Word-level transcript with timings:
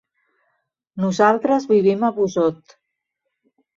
Nosaltres 1.03 1.69
vivim 1.73 2.07
a 2.09 2.13
Busot. 2.19 2.77